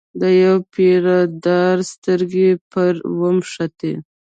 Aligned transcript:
د 0.19 0.21
یوه 0.41 0.57
پیره 0.73 1.19
دار 1.45 1.77
سترګې 1.93 2.49
پر 2.71 2.93
وموښتې. 3.19 3.93